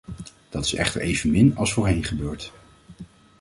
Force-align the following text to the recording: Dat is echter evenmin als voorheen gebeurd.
Dat 0.49 0.65
is 0.65 0.73
echter 0.73 1.01
evenmin 1.01 1.55
als 1.57 1.73
voorheen 1.73 2.03
gebeurd. 2.03 2.51